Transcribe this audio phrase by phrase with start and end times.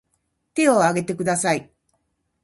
[0.55, 1.71] 手を挙げてください